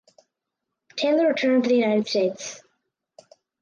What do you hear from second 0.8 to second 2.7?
Taylor returned to the United States.